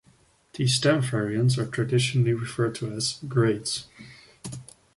These 0.55 0.73
stem 0.73 1.03
variants 1.03 1.59
are 1.59 1.67
traditionally 1.67 2.33
referred 2.33 2.73
to 2.77 2.91
as 2.91 3.19
'grades'. 3.27 3.85